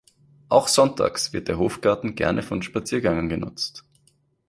Auch 0.49 0.67
sonntags 0.67 1.31
wird 1.31 1.47
der 1.47 1.59
Hofgarten 1.59 2.15
gerne 2.15 2.41
von 2.41 2.63
Spaziergängern 2.63 3.29
genutzt. 3.29 3.83